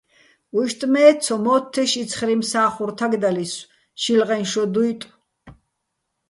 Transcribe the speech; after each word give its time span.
უჲშტ 0.57 0.79
მე́, 0.91 1.11
ცო 1.23 1.35
მო́თთეშ 1.43 1.91
იცხრიჼ 2.01 2.35
მსა́ხურ 2.39 2.91
თაგდალისო̆, 2.97 3.67
შილღეჼ 4.01 4.37
შო 4.51 4.63
დუჲტო̆. 4.73 5.09